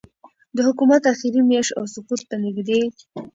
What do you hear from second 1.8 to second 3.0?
سقوط ته نږدې